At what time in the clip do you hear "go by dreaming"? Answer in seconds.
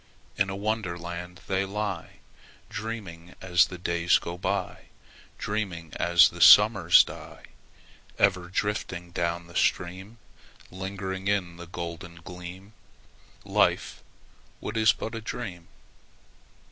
4.17-5.93